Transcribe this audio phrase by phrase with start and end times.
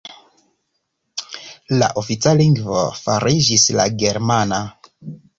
[1.83, 4.59] La ofica lingvo fariĝis la germana.